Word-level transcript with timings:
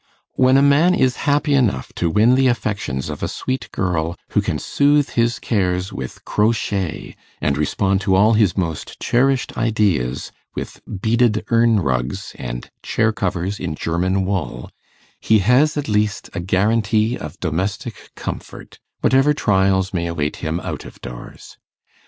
When 0.33 0.57
a 0.57 0.63
man 0.63 0.95
is 0.95 1.17
happy 1.29 1.53
enough 1.53 1.93
to 1.97 2.09
win 2.09 2.33
the 2.33 2.47
affections 2.47 3.07
of 3.07 3.21
a 3.21 3.27
sweet 3.27 3.69
girl, 3.71 4.17
who 4.29 4.41
can 4.41 4.57
soothe 4.57 5.09
his 5.11 5.37
cares 5.37 5.93
with 5.93 6.25
crochet, 6.25 7.15
and 7.39 7.55
respond 7.55 8.01
to 8.01 8.15
all 8.15 8.33
his 8.33 8.57
most 8.57 8.99
cherished 8.99 9.55
ideas 9.59 10.31
with 10.55 10.81
beaded 11.01 11.45
urn 11.51 11.81
rugs 11.81 12.33
and 12.39 12.71
chair 12.81 13.13
covers 13.13 13.59
in 13.59 13.75
German 13.75 14.25
wool, 14.25 14.71
he 15.19 15.37
has, 15.37 15.77
at 15.77 15.87
least, 15.87 16.31
a 16.33 16.39
guarantee 16.39 17.15
of 17.15 17.39
domestic 17.39 18.09
comfort, 18.15 18.79
whatever 19.01 19.35
trials 19.35 19.93
may 19.93 20.07
await 20.07 20.37
him 20.37 20.59
out 20.61 20.83
of 20.83 20.99
doors. 21.01 21.57